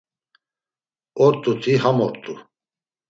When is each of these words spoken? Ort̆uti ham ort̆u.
Ort̆uti 1.25 1.73
ham 1.83 1.97
ort̆u. 2.05 2.33